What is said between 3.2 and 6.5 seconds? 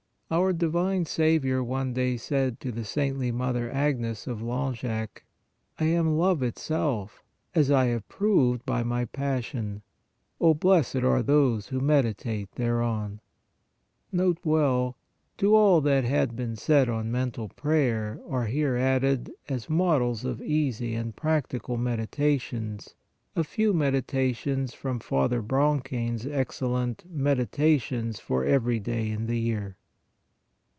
Mother Agnes of Lan 1 70 PRAYER geac:" I am love